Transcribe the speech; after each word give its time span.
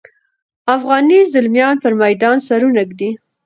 افغاني 0.75 1.19
زلمیان 1.33 1.75
پر 1.83 1.93
میدان 2.01 2.37
سرونه 2.47 2.81
ږدي. 2.89 3.09